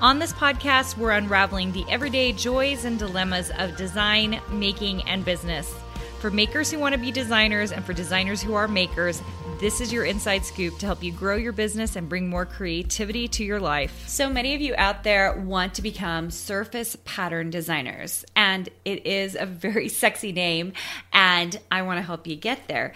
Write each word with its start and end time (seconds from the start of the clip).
On 0.00 0.18
this 0.18 0.32
podcast, 0.32 0.98
we're 0.98 1.12
unraveling 1.12 1.72
the 1.72 1.84
everyday 1.88 2.32
joys 2.32 2.84
and 2.84 2.98
dilemmas 2.98 3.50
of 3.58 3.76
design, 3.76 4.40
making, 4.50 5.02
and 5.02 5.24
business. 5.24 5.72
For 6.18 6.30
makers 6.30 6.70
who 6.70 6.78
want 6.78 6.94
to 6.94 7.00
be 7.00 7.12
designers 7.12 7.70
and 7.70 7.84
for 7.84 7.92
designers 7.92 8.42
who 8.42 8.54
are 8.54 8.66
makers, 8.66 9.22
this 9.60 9.80
is 9.80 9.92
your 9.92 10.04
inside 10.04 10.44
scoop 10.44 10.78
to 10.78 10.86
help 10.86 11.02
you 11.02 11.12
grow 11.12 11.36
your 11.36 11.52
business 11.52 11.96
and 11.96 12.08
bring 12.08 12.28
more 12.28 12.44
creativity 12.44 13.28
to 13.28 13.44
your 13.44 13.60
life. 13.60 14.08
So 14.08 14.28
many 14.28 14.54
of 14.54 14.60
you 14.60 14.74
out 14.76 15.04
there 15.04 15.32
want 15.40 15.74
to 15.74 15.82
become 15.82 16.30
surface 16.30 16.96
pattern 17.04 17.50
designers, 17.50 18.24
and 18.34 18.68
it 18.84 19.06
is 19.06 19.36
a 19.36 19.46
very 19.46 19.88
sexy 20.00 20.32
name, 20.32 20.72
and 21.12 21.58
I 21.70 21.82
want 21.82 21.98
to 21.98 22.02
help 22.02 22.26
you 22.26 22.36
get 22.36 22.68
there. 22.68 22.94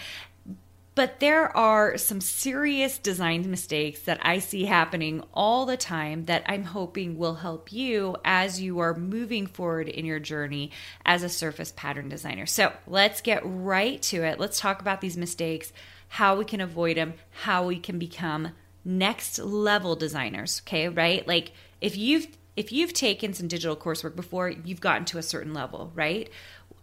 But 0.99 1.21
there 1.21 1.57
are 1.57 1.97
some 1.97 2.21
serious 2.21 2.99
design 2.99 3.49
mistakes 3.49 4.01
that 4.01 4.19
I 4.21 4.41
see 4.41 4.65
happening 4.65 5.23
all 5.33 5.65
the 5.65 5.77
time 5.77 6.25
that 6.25 6.43
I'm 6.47 6.65
hoping 6.65 7.17
will 7.17 7.37
help 7.37 7.73
you 7.73 8.17
as 8.25 8.61
you 8.61 8.81
are 8.81 8.97
moving 8.97 9.47
forward 9.47 9.89
in 9.89 10.05
your 10.05 10.19
journey 10.19 10.73
as 11.07 11.23
a 11.23 11.29
surface 11.29 11.73
pattern 11.77 12.09
designer. 12.09 12.47
So 12.47 12.73
let's 12.89 13.21
get 13.21 13.43
right 13.45 14.03
to 14.03 14.25
it. 14.25 14.41
Let's 14.41 14.59
talk 14.59 14.81
about 14.81 15.01
these 15.01 15.17
mistakes, 15.17 15.73
how 16.09 16.35
we 16.35 16.45
can 16.45 16.61
avoid 16.61 16.97
them, 16.97 17.15
how 17.31 17.65
we 17.65 17.79
can 17.79 18.01
become 18.01 18.49
next 18.85 19.39
level 19.39 19.95
designers. 19.95 20.63
Okay, 20.67 20.89
right? 20.89 21.25
Like 21.29 21.53
if 21.81 21.97
you've 21.97 22.27
if 22.57 22.73
you've 22.73 22.93
taken 22.93 23.35
some 23.35 23.47
digital 23.47 23.77
coursework 23.77 24.17
before, 24.17 24.51
you've 24.51 24.81
gotten 24.81 25.05
to 25.05 25.19
a 25.19 25.23
certain 25.23 25.55
level, 25.55 25.93
right? 25.95 26.29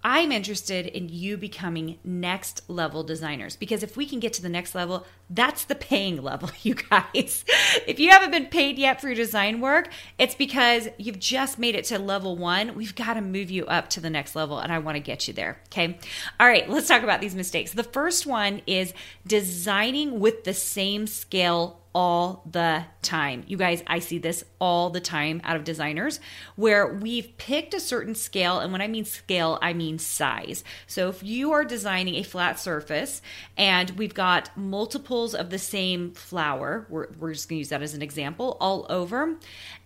I'm 0.07 0.31
interested 0.31 0.85
in 0.85 1.09
you 1.09 1.35
becoming 1.35 1.97
next 2.03 2.61
level 2.69 3.03
designers 3.03 3.55
because 3.55 3.81
if 3.81 3.97
we 3.97 4.05
can 4.05 4.19
get 4.19 4.33
to 4.33 4.41
the 4.43 4.49
next 4.49 4.75
level, 4.75 5.03
that's 5.31 5.65
the 5.65 5.73
paying 5.73 6.21
level, 6.21 6.51
you 6.61 6.75
guys. 6.75 7.43
if 7.87 7.99
you 7.99 8.11
haven't 8.11 8.29
been 8.29 8.45
paid 8.45 8.77
yet 8.77 9.01
for 9.01 9.07
your 9.07 9.15
design 9.15 9.61
work, 9.61 9.89
it's 10.19 10.35
because 10.35 10.89
you've 10.99 11.17
just 11.17 11.57
made 11.57 11.73
it 11.73 11.85
to 11.85 11.97
level 11.97 12.37
one. 12.37 12.75
We've 12.75 12.93
got 12.93 13.15
to 13.15 13.21
move 13.21 13.49
you 13.49 13.65
up 13.65 13.89
to 13.89 13.99
the 13.99 14.11
next 14.11 14.35
level, 14.35 14.59
and 14.59 14.71
I 14.71 14.77
want 14.77 14.95
to 14.95 14.99
get 14.99 15.27
you 15.27 15.33
there. 15.33 15.57
Okay. 15.69 15.97
All 16.39 16.45
right, 16.45 16.69
let's 16.69 16.87
talk 16.87 17.01
about 17.01 17.19
these 17.19 17.33
mistakes. 17.33 17.73
The 17.73 17.81
first 17.81 18.27
one 18.27 18.61
is 18.67 18.93
designing 19.25 20.19
with 20.19 20.44
the 20.44 20.53
same 20.53 21.07
scale 21.07 21.79
all 21.95 22.44
the 22.51 22.83
time. 23.01 23.45
You 23.47 23.56
guys, 23.56 23.81
I 23.88 24.00
see 24.00 24.17
this 24.17 24.44
all 24.59 24.89
the 24.89 25.00
time 25.00 25.39
out 25.45 25.56
of 25.56 25.63
designers 25.63 26.19
where 26.57 26.85
we've 26.85 27.35
picked 27.38 27.73
a 27.73 27.79
certain 27.79 28.13
scale. 28.13 28.59
And 28.59 28.73
when 28.73 28.81
I 28.81 28.88
mean 28.88 29.06
scale, 29.06 29.57
I 29.61 29.72
mean 29.72 29.97
size. 29.97 30.66
So 30.88 31.07
if 31.07 31.23
you 31.23 31.53
are 31.53 31.63
designing 31.63 32.16
a 32.16 32.23
flat 32.23 32.59
surface 32.59 33.22
and 33.57 33.91
we've 33.91 34.13
got 34.13 34.56
multiples 34.57 35.33
of 35.33 35.50
the 35.50 35.57
same 35.57 36.11
flower, 36.11 36.85
we're, 36.89 37.07
we're 37.17 37.33
just 37.33 37.47
going 37.47 37.57
to 37.57 37.59
use 37.59 37.69
that 37.69 37.81
as 37.81 37.94
an 37.94 38.01
example, 38.01 38.57
all 38.59 38.85
over. 38.89 39.38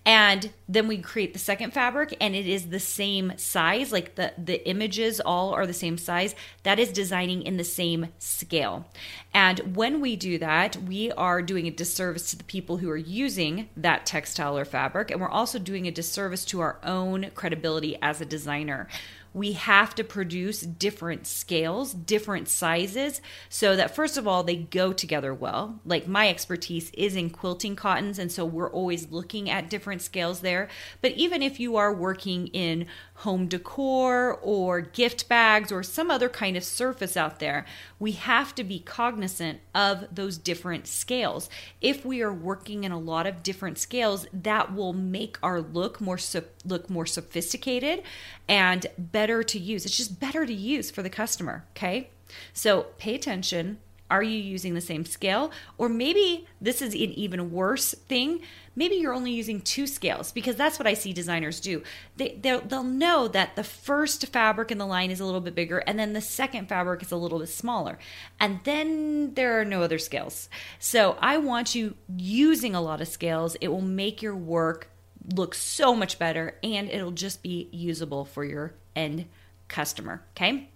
And 0.05 0.51
then 0.67 0.87
we 0.87 0.97
create 0.97 1.33
the 1.33 1.39
second 1.39 1.71
fabric 1.71 2.15
and 2.21 2.35
it 2.35 2.47
is 2.47 2.69
the 2.69 2.79
same 2.79 3.33
size, 3.37 3.91
like 3.91 4.15
the, 4.15 4.33
the 4.37 4.67
images 4.67 5.19
all 5.19 5.53
are 5.53 5.67
the 5.67 5.73
same 5.73 5.97
size. 5.97 6.35
That 6.63 6.79
is 6.79 6.91
designing 6.91 7.43
in 7.43 7.57
the 7.57 7.63
same 7.63 8.07
scale. 8.17 8.85
And 9.33 9.75
when 9.75 10.01
we 10.01 10.15
do 10.15 10.37
that, 10.39 10.77
we 10.77 11.11
are 11.11 11.41
doing 11.41 11.67
a 11.67 11.71
disservice 11.71 12.31
to 12.31 12.37
the 12.37 12.43
people 12.45 12.77
who 12.77 12.89
are 12.89 12.97
using 12.97 13.69
that 13.77 14.05
textile 14.05 14.57
or 14.57 14.65
fabric. 14.65 15.11
And 15.11 15.19
we're 15.19 15.29
also 15.29 15.59
doing 15.59 15.85
a 15.87 15.91
disservice 15.91 16.45
to 16.45 16.61
our 16.61 16.79
own 16.83 17.31
credibility 17.35 17.97
as 18.01 18.21
a 18.21 18.25
designer 18.25 18.87
we 19.33 19.53
have 19.53 19.93
to 19.95 20.03
produce 20.03 20.61
different 20.61 21.27
scales, 21.27 21.93
different 21.93 22.47
sizes, 22.47 23.21
so 23.49 23.75
that 23.75 23.95
first 23.95 24.17
of 24.17 24.27
all, 24.27 24.43
they 24.43 24.55
go 24.55 24.91
together 24.91 25.33
well. 25.33 25.79
Like 25.85 26.07
my 26.07 26.29
expertise 26.29 26.91
is 26.93 27.15
in 27.15 27.29
quilting 27.29 27.75
cottons, 27.75 28.17
and 28.17 28.31
so 28.31 28.45
we're 28.45 28.71
always 28.71 29.11
looking 29.11 29.49
at 29.49 29.69
different 29.69 30.01
scales 30.01 30.39
there. 30.39 30.67
But 31.01 31.11
even 31.13 31.41
if 31.41 31.59
you 31.59 31.75
are 31.75 31.93
working 31.93 32.47
in 32.47 32.87
home 33.19 33.47
decor 33.47 34.39
or 34.41 34.79
gift 34.79 35.27
bags 35.27 35.71
or 35.71 35.83
some 35.83 36.09
other 36.09 36.29
kind 36.29 36.55
of 36.55 36.63
surface 36.63 37.17
out 37.17 37.39
there, 37.39 37.65
we 37.99 38.13
have 38.13 38.55
to 38.55 38.63
be 38.63 38.79
cognizant 38.79 39.59
of 39.75 40.05
those 40.13 40.37
different 40.37 40.87
scales. 40.87 41.49
If 41.81 42.05
we 42.05 42.21
are 42.21 42.33
working 42.33 42.85
in 42.85 42.91
a 42.93 42.99
lot 42.99 43.27
of 43.27 43.43
different 43.43 43.77
scales, 43.77 44.25
that 44.31 44.73
will 44.73 44.93
make 44.93 45.37
our 45.43 45.59
look 45.61 45.99
more 45.99 46.19
look 46.65 46.89
more 46.89 47.05
sophisticated 47.05 48.03
and 48.47 48.85
better 48.97 49.43
to 49.43 49.59
use. 49.59 49.85
It's 49.85 49.97
just 49.97 50.19
better 50.19 50.45
to 50.45 50.53
use 50.53 50.89
for 50.89 51.01
the 51.01 51.09
customer, 51.09 51.65
okay? 51.71 52.11
So 52.53 52.87
pay 52.97 53.15
attention 53.15 53.79
are 54.09 54.23
you 54.23 54.37
using 54.37 54.73
the 54.73 54.81
same 54.81 55.05
scale? 55.05 55.51
Or 55.77 55.89
maybe 55.89 56.47
this 56.59 56.81
is 56.81 56.93
an 56.93 56.99
even 56.99 57.51
worse 57.51 57.93
thing. 57.93 58.41
Maybe 58.75 58.95
you're 58.95 59.13
only 59.13 59.31
using 59.31 59.61
two 59.61 59.85
scales 59.85 60.31
because 60.31 60.55
that's 60.55 60.79
what 60.79 60.87
I 60.87 60.93
see 60.93 61.13
designers 61.13 61.59
do. 61.59 61.83
They, 62.17 62.39
they'll 62.41 62.83
know 62.83 63.27
that 63.27 63.55
the 63.55 63.63
first 63.63 64.25
fabric 64.27 64.71
in 64.71 64.77
the 64.77 64.85
line 64.85 65.11
is 65.11 65.19
a 65.19 65.25
little 65.25 65.41
bit 65.41 65.55
bigger 65.55 65.79
and 65.79 65.99
then 65.99 66.13
the 66.13 66.21
second 66.21 66.69
fabric 66.69 67.01
is 67.01 67.11
a 67.11 67.17
little 67.17 67.39
bit 67.39 67.49
smaller. 67.49 67.99
And 68.39 68.61
then 68.63 69.33
there 69.35 69.59
are 69.59 69.65
no 69.65 69.83
other 69.83 69.99
scales. 69.99 70.49
So 70.79 71.17
I 71.19 71.37
want 71.37 71.75
you 71.75 71.95
using 72.15 72.75
a 72.75 72.81
lot 72.81 73.01
of 73.01 73.07
scales. 73.07 73.55
It 73.55 73.67
will 73.67 73.81
make 73.81 74.21
your 74.21 74.35
work 74.35 74.89
look 75.35 75.53
so 75.53 75.95
much 75.95 76.17
better 76.17 76.57
and 76.63 76.89
it'll 76.89 77.11
just 77.11 77.43
be 77.43 77.69
usable 77.71 78.25
for 78.25 78.43
your 78.43 78.73
end 78.95 79.25
customer. 79.67 80.23
Okay. 80.31 80.69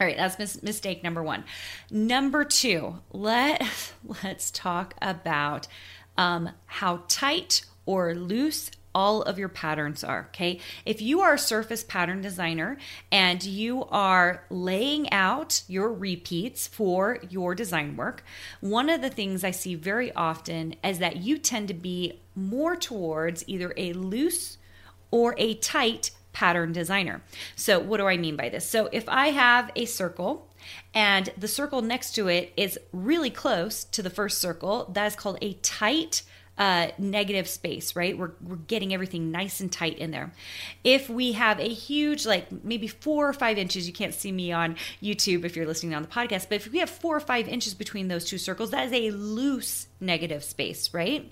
All 0.00 0.06
right, 0.06 0.16
that's 0.16 0.38
mis- 0.38 0.62
mistake 0.62 1.02
number 1.02 1.22
one. 1.22 1.44
Number 1.90 2.44
two, 2.44 2.98
let 3.12 3.62
let's 4.22 4.50
talk 4.50 4.94
about 5.00 5.68
um, 6.18 6.50
how 6.66 7.02
tight 7.08 7.64
or 7.86 8.14
loose 8.14 8.70
all 8.94 9.20
of 9.22 9.38
your 9.38 9.48
patterns 9.48 10.02
are. 10.02 10.26
Okay, 10.28 10.60
if 10.84 11.00
you 11.00 11.20
are 11.20 11.34
a 11.34 11.38
surface 11.38 11.82
pattern 11.84 12.20
designer 12.20 12.76
and 13.12 13.42
you 13.42 13.84
are 13.84 14.44
laying 14.50 15.10
out 15.12 15.62
your 15.66 15.92
repeats 15.92 16.66
for 16.66 17.18
your 17.28 17.54
design 17.54 17.96
work, 17.96 18.22
one 18.60 18.90
of 18.90 19.00
the 19.02 19.10
things 19.10 19.44
I 19.44 19.50
see 19.50 19.74
very 19.74 20.12
often 20.12 20.76
is 20.84 20.98
that 20.98 21.16
you 21.16 21.38
tend 21.38 21.68
to 21.68 21.74
be 21.74 22.20
more 22.34 22.76
towards 22.76 23.44
either 23.46 23.72
a 23.76 23.92
loose 23.94 24.58
or 25.10 25.34
a 25.38 25.54
tight 25.54 26.10
pattern 26.36 26.70
designer. 26.70 27.22
So, 27.54 27.78
what 27.78 27.96
do 27.96 28.06
I 28.06 28.18
mean 28.18 28.36
by 28.36 28.50
this? 28.50 28.68
So, 28.68 28.90
if 28.92 29.08
I 29.08 29.28
have 29.28 29.70
a 29.74 29.86
circle 29.86 30.46
and 30.92 31.30
the 31.38 31.48
circle 31.48 31.80
next 31.80 32.14
to 32.16 32.28
it 32.28 32.52
is 32.58 32.78
really 32.92 33.30
close 33.30 33.84
to 33.84 34.02
the 34.02 34.10
first 34.10 34.36
circle, 34.36 34.90
that 34.92 35.06
is 35.06 35.16
called 35.16 35.38
a 35.40 35.54
tight 35.54 36.22
uh, 36.58 36.88
negative 36.98 37.48
space, 37.48 37.94
right? 37.94 38.16
We're, 38.16 38.32
we're 38.42 38.56
getting 38.56 38.94
everything 38.94 39.30
nice 39.30 39.60
and 39.60 39.70
tight 39.70 39.98
in 39.98 40.10
there. 40.10 40.32
If 40.84 41.10
we 41.10 41.32
have 41.32 41.60
a 41.60 41.68
huge, 41.68 42.24
like 42.24 42.64
maybe 42.64 42.86
four 42.86 43.28
or 43.28 43.32
five 43.32 43.58
inches, 43.58 43.86
you 43.86 43.92
can't 43.92 44.14
see 44.14 44.32
me 44.32 44.52
on 44.52 44.76
YouTube 45.02 45.44
if 45.44 45.54
you're 45.54 45.66
listening 45.66 45.94
on 45.94 46.02
the 46.02 46.08
podcast, 46.08 46.48
but 46.48 46.56
if 46.56 46.70
we 46.70 46.78
have 46.78 46.90
four 46.90 47.16
or 47.16 47.20
five 47.20 47.46
inches 47.46 47.74
between 47.74 48.08
those 48.08 48.24
two 48.24 48.38
circles, 48.38 48.70
that 48.70 48.86
is 48.86 48.92
a 48.92 49.10
loose 49.16 49.88
negative 50.00 50.44
space, 50.44 50.92
right? 50.92 51.30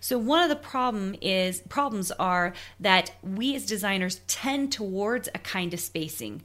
So 0.00 0.18
one 0.18 0.42
of 0.42 0.48
the 0.48 0.56
problem 0.56 1.14
is 1.20 1.60
problems 1.68 2.10
are 2.12 2.52
that 2.80 3.12
we 3.22 3.54
as 3.54 3.66
designers 3.66 4.20
tend 4.26 4.72
towards 4.72 5.28
a 5.34 5.38
kind 5.38 5.74
of 5.74 5.80
spacing 5.80 6.42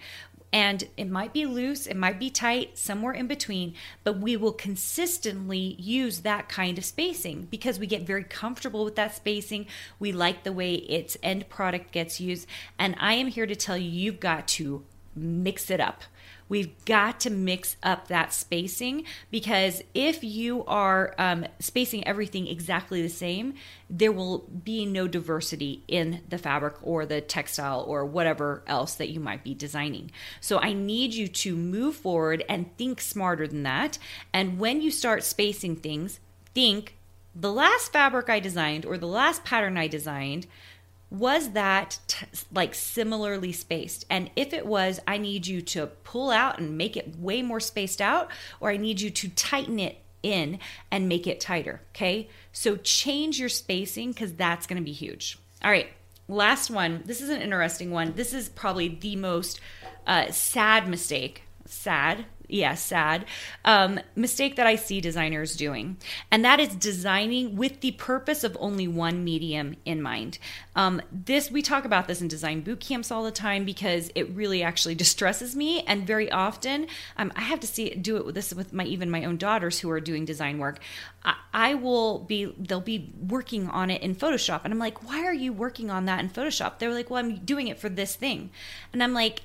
And 0.53 0.83
it 0.97 1.09
might 1.09 1.33
be 1.33 1.47
loose, 1.47 1.87
it 1.87 1.97
might 1.97 2.19
be 2.19 2.29
tight, 2.29 2.77
somewhere 2.77 3.13
in 3.13 3.25
between, 3.25 3.73
but 4.03 4.19
we 4.19 4.37
will 4.37 4.53
consistently 4.53 5.75
use 5.79 6.19
that 6.19 6.47
kind 6.47 6.77
of 6.77 6.85
spacing 6.85 7.47
because 7.49 7.79
we 7.79 7.87
get 7.87 8.03
very 8.03 8.23
comfortable 8.23 8.85
with 8.85 8.95
that 8.95 9.15
spacing. 9.15 9.65
We 9.97 10.11
like 10.11 10.43
the 10.43 10.53
way 10.53 10.75
its 10.75 11.17
end 11.23 11.49
product 11.49 11.91
gets 11.91 12.21
used. 12.21 12.47
And 12.77 12.95
I 12.99 13.15
am 13.15 13.27
here 13.27 13.47
to 13.47 13.55
tell 13.55 13.77
you, 13.77 13.89
you've 13.89 14.19
got 14.19 14.47
to 14.49 14.83
mix 15.15 15.71
it 15.71 15.79
up. 15.79 16.03
We've 16.49 16.73
got 16.85 17.19
to 17.21 17.29
mix 17.29 17.77
up 17.83 18.07
that 18.07 18.33
spacing 18.33 19.05
because 19.31 19.81
if 19.93 20.23
you 20.23 20.63
are 20.65 21.15
um, 21.17 21.45
spacing 21.59 22.05
everything 22.07 22.47
exactly 22.47 23.01
the 23.01 23.09
same, 23.09 23.55
there 23.89 24.11
will 24.11 24.39
be 24.39 24.85
no 24.85 25.07
diversity 25.07 25.83
in 25.87 26.21
the 26.29 26.37
fabric 26.37 26.75
or 26.81 27.05
the 27.05 27.21
textile 27.21 27.81
or 27.81 28.05
whatever 28.05 28.63
else 28.67 28.95
that 28.95 29.09
you 29.09 29.19
might 29.19 29.43
be 29.43 29.53
designing. 29.53 30.11
So 30.41 30.59
I 30.59 30.73
need 30.73 31.13
you 31.13 31.27
to 31.27 31.55
move 31.55 31.95
forward 31.95 32.43
and 32.49 32.75
think 32.77 33.01
smarter 33.01 33.47
than 33.47 33.63
that. 33.63 33.97
And 34.33 34.59
when 34.59 34.81
you 34.81 34.91
start 34.91 35.23
spacing 35.23 35.77
things, 35.77 36.19
think 36.53 36.97
the 37.35 37.51
last 37.51 37.91
fabric 37.91 38.29
I 38.29 38.39
designed 38.39 38.85
or 38.85 38.97
the 38.97 39.07
last 39.07 39.43
pattern 39.43 39.77
I 39.77 39.87
designed 39.87 40.45
was 41.13 41.51
that 41.51 41.99
t- 42.07 42.25
like 42.51 42.73
similarly 42.73 43.51
spaced? 43.51 44.03
And 44.09 44.31
if 44.35 44.51
it 44.51 44.65
was, 44.65 44.99
I 45.07 45.19
need 45.19 45.45
you 45.45 45.61
to 45.61 45.85
pull 45.85 46.31
out 46.31 46.59
and 46.59 46.75
make 46.75 46.97
it 46.97 47.17
way 47.19 47.43
more 47.43 47.59
spaced 47.59 48.01
out, 48.01 48.31
or 48.59 48.71
I 48.71 48.77
need 48.77 48.99
you 48.99 49.11
to 49.11 49.29
tighten 49.29 49.77
it 49.77 49.99
in 50.23 50.57
and 50.89 51.07
make 51.07 51.27
it 51.27 51.39
tighter. 51.39 51.81
Okay. 51.91 52.29
So 52.51 52.77
change 52.77 53.39
your 53.39 53.49
spacing 53.49 54.11
because 54.11 54.33
that's 54.33 54.65
going 54.65 54.81
to 54.81 54.85
be 54.85 54.91
huge. 54.91 55.37
All 55.63 55.69
right. 55.69 55.87
Last 56.27 56.71
one. 56.71 57.03
This 57.05 57.21
is 57.21 57.29
an 57.29 57.41
interesting 57.41 57.91
one. 57.91 58.13
This 58.15 58.33
is 58.33 58.49
probably 58.49 58.87
the 58.87 59.15
most 59.15 59.59
uh, 60.07 60.31
sad 60.31 60.89
mistake. 60.89 61.43
Sad 61.65 62.25
yeah, 62.53 62.75
sad 62.75 63.25
um, 63.65 63.99
mistake 64.15 64.57
that 64.57 64.67
I 64.67 64.75
see 64.75 65.01
designers 65.01 65.55
doing, 65.55 65.97
and 66.29 66.45
that 66.45 66.59
is 66.59 66.75
designing 66.75 67.55
with 67.55 67.81
the 67.81 67.91
purpose 67.91 68.43
of 68.43 68.55
only 68.59 68.87
one 68.87 69.23
medium 69.23 69.75
in 69.85 70.01
mind. 70.01 70.37
Um, 70.75 71.01
this 71.11 71.49
we 71.49 71.63
talk 71.63 71.83
about 71.83 72.07
this 72.07 72.21
in 72.21 72.27
design 72.27 72.61
boot 72.61 72.79
camps 72.79 73.11
all 73.11 73.23
the 73.23 73.31
time 73.31 73.65
because 73.65 74.11
it 74.13 74.29
really 74.29 74.61
actually 74.61 74.95
distresses 75.03 75.55
me, 75.55 75.81
and 75.81 76.05
very 76.05 76.31
often 76.31 76.87
um, 77.17 77.31
I 77.35 77.41
have 77.41 77.59
to 77.61 77.67
see 77.67 77.89
do 77.95 78.17
it 78.17 78.25
with 78.25 78.35
this 78.35 78.53
with 78.53 78.71
my 78.71 78.83
even 78.83 79.09
my 79.09 79.25
own 79.25 79.37
daughters 79.37 79.79
who 79.79 79.89
are 79.89 79.99
doing 79.99 80.23
design 80.25 80.59
work. 80.59 80.79
I 81.53 81.75
will 81.75 82.19
be 82.19 82.53
they'll 82.57 82.81
be 82.81 83.13
working 83.27 83.67
on 83.69 83.89
it 83.89 84.01
in 84.01 84.15
Photoshop, 84.15 84.61
and 84.63 84.73
I'm 84.73 84.79
like, 84.79 85.07
why 85.07 85.25
are 85.25 85.33
you 85.33 85.53
working 85.53 85.89
on 85.89 86.05
that 86.05 86.19
in 86.19 86.29
Photoshop? 86.29 86.77
They're 86.77 86.93
like, 86.93 87.09
well, 87.09 87.23
I'm 87.23 87.37
doing 87.37 87.67
it 87.67 87.79
for 87.79 87.89
this 87.89 88.15
thing, 88.15 88.51
and 88.91 89.01
I'm 89.01 89.13
like 89.13 89.41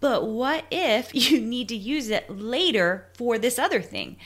but 0.00 0.26
what 0.26 0.64
if 0.70 1.14
you 1.14 1.40
need 1.40 1.68
to 1.68 1.76
use 1.76 2.08
it 2.08 2.30
later 2.30 3.08
for 3.14 3.38
this 3.38 3.58
other 3.58 3.80
thing? 3.80 4.16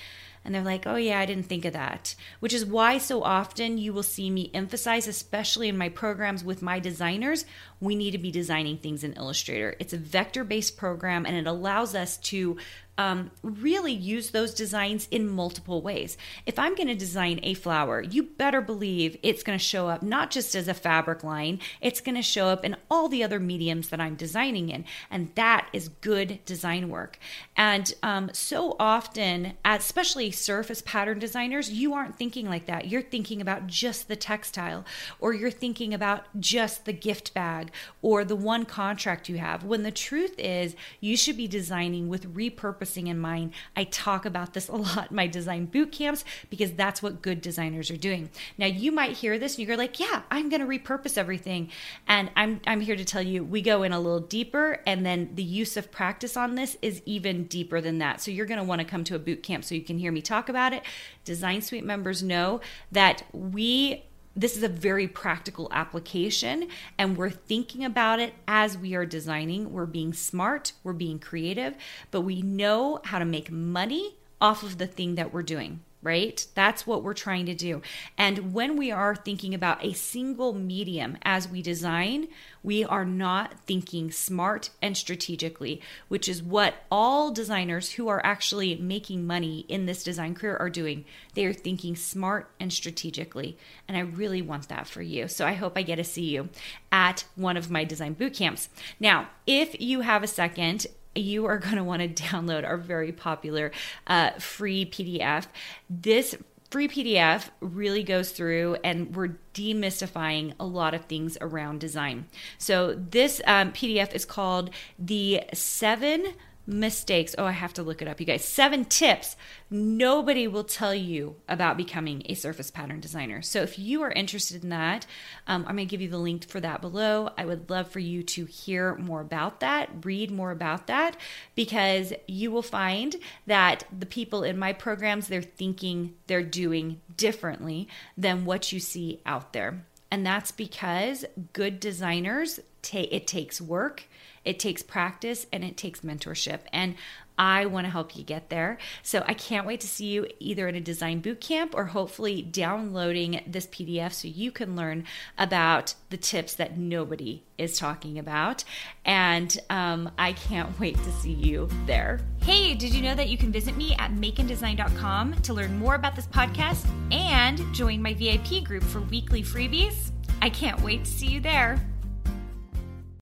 And 0.45 0.55
they're 0.55 0.63
like, 0.63 0.87
oh, 0.87 0.97
yeah, 0.97 1.21
I 1.21 1.27
didn't 1.27 1.47
think 1.47 1.65
of 1.65 1.73
that. 1.73 2.15
Which 2.41 2.53
is 2.53 2.67
why 2.67 2.99
so 2.99 3.23
often 3.23 3.79
you 3.79 3.95
will 3.95 4.03
see 4.03 4.29
me 4.29 4.51
emphasize, 4.53 5.09
especially 5.09 5.71
in 5.71 5.79
my 5.79 5.89
programs 5.89 6.45
with 6.45 6.61
my 6.61 6.79
designers, 6.79 7.47
we 7.81 7.95
need 7.95 8.11
to 8.11 8.19
be 8.19 8.31
designing 8.31 8.77
things 8.77 9.03
in 9.05 9.15
Illustrator. 9.15 9.75
It's 9.79 9.95
a 9.95 9.99
vector 9.99 10.45
based 10.45 10.77
program 10.77 11.25
and 11.25 11.35
it 11.35 11.47
allows 11.47 11.95
us 11.95 12.19
to 12.19 12.59
um, 12.97 13.31
really 13.43 13.93
use 13.93 14.31
those 14.31 14.55
designs 14.55 15.09
in 15.11 15.29
multiple 15.29 15.83
ways. 15.83 16.17
If 16.47 16.59
I'm 16.59 16.75
going 16.75 16.89
to 16.89 16.95
design 16.95 17.41
a 17.43 17.55
flower, 17.55 18.01
you 18.01 18.23
better 18.23 18.61
believe 18.61 19.17
it's 19.23 19.43
going 19.43 19.59
to 19.59 19.65
show 19.65 19.89
up 19.89 20.03
not 20.03 20.31
just 20.31 20.55
as 20.55 20.69
a 20.69 20.75
fabric 20.75 21.25
line, 21.25 21.59
it's 21.81 22.01
going 22.01 22.15
to 22.15 22.23
show 22.23 22.47
up 22.47 22.65
in 22.65 22.77
all 22.91 23.09
the 23.09 23.25
other 23.25 23.41
mediums 23.41 23.89
that 23.89 24.01
I'm 24.01 24.15
designing 24.15 24.69
in. 24.69 24.85
And 25.11 25.31
that 25.35 25.69
is 25.73 25.89
good 25.89 26.39
design 26.45 26.89
work. 26.89 27.19
And 27.57 27.93
um, 28.03 28.31
so 28.33 28.77
often, 28.79 29.55
especially 29.65 30.31
surface 30.31 30.83
pattern 30.83 31.19
designers, 31.19 31.71
you 31.71 31.95
aren't 31.95 32.17
thinking 32.17 32.49
like 32.49 32.67
that. 32.67 32.89
You're 32.89 33.03
thinking 33.03 33.41
about 33.41 33.67
just 33.67 34.07
the 34.07 34.17
textile, 34.17 34.85
or 35.19 35.33
you're 35.33 35.51
thinking 35.51 35.93
about 35.93 36.25
just 36.39 36.85
the 36.85 36.93
gift 36.93 37.35
bag, 37.35 37.71
or 38.03 38.25
the 38.25 38.37
one 38.37 38.65
contract 38.65 39.29
you 39.29 39.39
have. 39.39 39.65
When 39.65 39.83
the 39.83 39.91
truth 39.91 40.35
is, 40.39 40.77
you 41.01 41.17
should 41.17 41.37
be 41.37 41.49
designing 41.49 42.09
with 42.09 42.35
repurposed 42.35 42.84
repurposing 42.85 43.09
in 43.09 43.19
mind. 43.19 43.53
I 43.77 43.85
talk 43.85 44.25
about 44.25 44.55
this 44.55 44.69
a 44.75 44.77
lot 44.77 45.11
in 45.11 45.17
my 45.17 45.27
design 45.27 45.67
boot 45.67 45.93
camps 45.93 46.25
because 46.51 46.73
that's 46.73 47.03
what 47.03 47.23
good 47.23 47.41
designers 47.41 47.91
are 47.91 47.97
doing. 47.97 48.31
Now 48.59 48.67
you 48.67 48.93
might 48.93 49.19
hear 49.19 49.39
this 49.39 49.59
and 49.59 49.67
you're 49.67 49.77
like, 49.77 49.99
yeah, 50.01 50.23
I'm 50.31 50.49
going 50.49 50.61
to 50.61 50.67
repurpose 50.67 51.19
everything. 51.19 51.71
And 52.07 52.31
I'm, 52.37 52.61
I'm 52.67 52.81
here 52.81 52.97
to 52.97 53.05
tell 53.05 53.23
you, 53.23 53.45
we 53.45 53.63
go 53.63 53.83
in 53.83 53.93
a 53.93 54.01
little 54.01 54.21
deeper 54.21 54.81
and 54.87 55.05
then 55.05 55.31
the 55.35 55.43
use 55.43 55.77
of 55.77 55.91
practice 55.91 56.37
on 56.37 56.55
this 56.55 56.77
is 56.83 57.03
even 57.07 57.45
deeper 57.45 57.81
than 57.81 57.99
that. 57.99 58.21
So 58.21 58.31
you're 58.31 58.47
going 58.47 58.59
to 58.59 58.65
want 58.65 58.81
to 58.81 58.87
come 58.87 59.05
to 59.05 59.15
a 59.15 59.19
boot 59.19 59.43
camp 59.43 59.65
so 59.65 59.75
you 59.75 59.83
can 59.83 59.99
hear 59.99 60.13
me 60.13 60.23
talk 60.23 60.49
about 60.49 60.73
it. 60.73 60.83
Design 61.25 61.63
Suite 61.63 61.85
members 61.85 62.23
know 62.23 62.61
that 62.93 63.25
we 63.33 64.05
this 64.37 64.57
is 64.57 64.63
a 64.63 64.69
very 64.69 65.07
practical 65.07 65.69
application 65.73 66.69
and 66.99 67.17
we're 67.17 67.31
thinking 67.31 67.85
about 67.85 68.21
it 68.21 68.35
as 68.49 68.77
we 68.77 68.95
are 68.95 69.07
designing. 69.07 69.73
We're 69.73 69.87
being 69.87 70.13
smart, 70.13 70.73
we're 70.83 70.93
being 70.93 71.19
creative, 71.19 71.75
but 72.11 72.23
we 72.23 72.43
know 72.43 73.01
how 73.05 73.19
to 73.19 73.25
make 73.25 73.51
money 73.51 74.17
off 74.41 74.63
of 74.63 74.79
the 74.79 74.87
thing 74.87 75.15
that 75.15 75.33
we're 75.33 75.43
doing 75.43 75.81
right? 76.05 76.47
That's 76.55 76.87
what 76.87 77.03
we're 77.03 77.15
trying 77.15 77.47
to 77.47 77.55
do. 77.55 77.83
And 78.17 78.53
when 78.53 78.77
we 78.77 78.93
are 78.93 79.17
thinking 79.17 79.55
about 79.55 79.85
a 79.85 79.95
single 79.95 80.53
medium 80.53 81.17
as 81.23 81.49
we 81.49 81.63
design, 81.63 82.29
we 82.63 82.85
are 82.85 83.05
not 83.05 83.55
thinking 83.67 84.11
smart 84.11 84.71
and 84.81 84.97
strategically, 84.97 85.81
which 86.09 86.29
is 86.29 86.43
what 86.43 86.75
all 86.91 87.33
designers 87.33 87.93
who 87.93 88.09
are 88.09 88.25
actually 88.25 88.77
making 88.77 89.27
money 89.27 89.65
in 89.69 89.87
this 89.87 90.05
design 90.05 90.35
career 90.35 90.57
are 90.59 90.71
doing. 90.71 91.05
They 91.35 91.47
are 91.47 91.53
thinking 91.53 91.97
smart 91.97 92.51
and 92.61 92.73
strategically. 92.73 93.57
And 93.89 93.97
I 93.97 94.01
really 94.01 94.43
want 94.43 94.69
that 94.69 94.87
for 94.87 95.03
you. 95.03 95.27
So 95.27 95.47
I 95.47 95.55
hope 95.55 95.73
I 95.77 95.83
get 95.83 95.97
to 95.97 96.05
see 96.05 96.25
you 96.25 96.51
at 96.93 97.25
one 97.35 97.57
of 97.57 97.71
my 97.71 97.85
design 97.85 98.13
boot 98.13 98.35
camps. 98.35 98.69
Now, 99.01 99.29
if 99.47 99.81
you 99.81 100.03
have 100.03 100.23
a 100.23 100.29
second, 100.29 100.87
you 101.15 101.47
are 101.47 101.59
going 101.59 101.77
to 101.77 101.85
want 101.85 102.03
to 102.03 102.23
download 102.23 102.67
our 102.67 102.77
very 102.77 103.13
popular 103.13 103.73
uh, 104.07 104.31
free 104.33 104.87
PDF. 104.87 105.47
This 105.89 106.37
free 106.71 106.89
PDF 106.89 107.51
really 107.61 108.03
goes 108.03 108.33
through 108.33 108.77
and 108.83 109.15
we're 109.15 109.37
demystifying 109.55 110.55
a 110.59 110.65
lot 110.65 110.93
of 110.93 111.05
things 111.05 111.39
around 111.41 111.81
design. 111.81 112.27
So, 112.59 112.95
this 112.95 113.41
um, 113.47 113.71
PDF 113.73 114.13
is 114.13 114.25
called 114.25 114.71
The 114.99 115.43
Seven 115.53 116.35
mistakes. 116.67 117.35
Oh, 117.37 117.45
I 117.45 117.53
have 117.53 117.75
to 117.75 117.83
look 117.83 118.01
it 118.01 118.09
up, 118.09 118.21
you 118.21 118.27
guys. 118.27 118.45
Seven 118.45 118.85
tips 118.85 119.37
nobody 119.71 120.47
will 120.47 120.65
tell 120.65 120.95
you 120.95 121.37
about 121.49 121.77
becoming 121.77 122.23
a 122.27 122.35
surface 122.35 122.71
pattern 122.71 123.01
designer. 123.01 123.43
So, 123.43 123.63
if 123.63 123.79
you 123.79 124.03
are 124.03 124.13
interested 124.13 124.63
in 124.63 124.71
that, 124.71 125.07
um, 125.47 125.65
I'm 125.67 125.77
going 125.77 125.89
to 125.89 125.91
give 125.91 126.01
you 126.01 126.09
the 126.09 126.19
link 126.19 126.49
for 126.49 126.61
that 126.61 126.81
below. 126.81 127.31
I 127.37 127.45
would 127.45 127.69
love 127.71 127.91
for 127.91 128.01
you 128.01 128.23
to 128.23 128.45
hear 128.45 128.95
more 128.97 129.21
about 129.21 129.61
that, 129.61 129.91
read 130.05 130.31
more 130.31 130.51
about 130.51 130.87
that, 130.87 131.17
because 131.55 132.13
you 132.27 132.51
will 132.51 132.63
find 132.63 133.17
that 133.47 133.85
the 133.97 134.07
people 134.07 134.43
in 134.43 134.59
my 134.59 134.73
programs, 134.73 135.29
they're 135.29 135.43
thinking, 135.43 136.15
they're 136.27 136.43
doing 136.43 137.01
differently 137.17 137.89
than 138.17 138.45
what 138.45 138.73
you 138.73 138.81
see 138.81 139.21
out 139.27 139.53
there. 139.53 139.85
And 140.11 140.25
that's 140.25 140.53
because 140.53 141.25
good 141.53 141.81
designers, 141.81 142.61
ta- 142.85 143.09
it 143.11 143.27
takes 143.27 143.61
work 143.61 144.05
it 144.45 144.59
takes 144.59 144.83
practice 144.83 145.47
and 145.53 145.65
it 145.65 145.77
takes 145.77 146.01
mentorship. 146.01 146.61
And 146.73 146.95
I 147.37 147.67
want 147.67 147.85
to 147.85 147.91
help 147.91 148.17
you 148.17 148.23
get 148.23 148.49
there. 148.49 148.79
So 149.03 149.25
I 149.27 149.35
can't 149.35 149.67
wait 149.67 149.81
to 149.81 149.89
see 149.89 150.07
you 150.07 150.29
either 150.39 150.69
in 150.69 150.77
a 150.77 150.81
design 150.81 151.19
boot 151.19 151.41
camp 151.41 151.75
or 151.75 151.87
hopefully 151.87 152.43
downloading 152.43 153.43
this 153.45 153.67
PDF 153.67 154.13
so 154.13 154.29
you 154.29 154.53
can 154.53 154.77
learn 154.77 155.03
about 155.37 155.95
the 156.11 156.17
tips 156.17 156.55
that 156.57 156.79
nobody 156.79 157.43
is 157.59 157.77
talking 157.77 158.21
about. 158.21 158.63
And 159.05 159.59
um, 159.69 160.13
I 160.17 160.35
can't 160.35 160.79
wait 160.79 160.97
to 160.97 161.13
see 161.13 161.33
you 161.33 161.69
there. 161.87 162.21
Hey, 162.41 162.75
did 162.75 162.95
you 162.95 163.03
know 163.03 163.17
that 163.17 163.29
you 163.29 163.37
can 163.37 163.51
visit 163.51 163.77
me 163.77 163.97
at 163.99 164.13
makeanddesign.com 164.13 165.35
to 165.43 165.55
learn 165.55 165.77
more 165.77 165.97
about 165.97 166.15
this 166.15 166.29
podcast 166.29 166.87
and 167.13 167.61
join 167.75 168.01
my 168.01 168.15
VIP 168.15 168.63
group 168.63 168.85
for 168.85 169.01
weekly 169.01 169.43
freebies? 169.43 170.13
I 170.41 170.51
can't 170.51 170.81
wait 170.83 171.05
to 171.05 171.11
see 171.11 171.27
you 171.27 171.41
there. 171.41 171.85